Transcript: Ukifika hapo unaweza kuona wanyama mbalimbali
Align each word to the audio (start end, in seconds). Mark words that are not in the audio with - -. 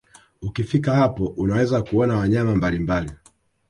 Ukifika 0.41 0.95
hapo 0.95 1.25
unaweza 1.27 1.81
kuona 1.81 2.17
wanyama 2.17 2.55
mbalimbali 2.55 3.11